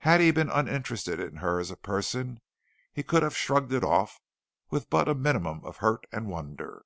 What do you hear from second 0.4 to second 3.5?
uninterested in her as a person, he could have